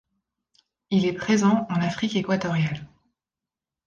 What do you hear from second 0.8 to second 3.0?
Il est présent en Afrique équatoriale.